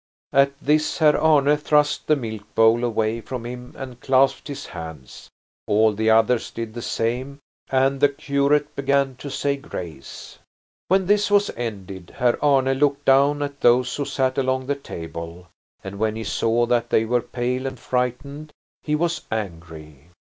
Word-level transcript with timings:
At 0.33 0.59
this 0.59 0.97
Herr 0.97 1.15
Arne 1.15 1.55
thrust 1.57 2.07
the 2.07 2.15
milk 2.15 2.41
bowl 2.55 2.83
away 2.83 3.21
from 3.21 3.45
him 3.45 3.75
and 3.77 4.01
clasped 4.01 4.47
his 4.47 4.65
hands. 4.65 5.29
All 5.67 5.93
the 5.93 6.09
others 6.09 6.49
did 6.49 6.73
the 6.73 6.81
same, 6.81 7.37
and 7.69 7.99
the 7.99 8.09
curate 8.09 8.75
began 8.75 9.13
to 9.17 9.29
say 9.29 9.57
grace. 9.57 10.39
When 10.87 11.05
this 11.05 11.29
was 11.29 11.51
ended, 11.55 12.15
Herr 12.17 12.43
Arne 12.43 12.73
looked 12.79 13.05
down 13.05 13.43
at 13.43 13.61
those 13.61 13.95
who 13.95 14.05
sat 14.05 14.39
along 14.39 14.65
the 14.65 14.73
table, 14.73 15.49
and 15.83 15.99
when 15.99 16.15
he 16.15 16.23
saw 16.23 16.65
that 16.65 16.89
they 16.89 17.05
were 17.05 17.21
pale 17.21 17.67
and 17.67 17.79
frightened, 17.79 18.49
he 18.81 18.95
was 18.95 19.21
angry. 19.31 20.07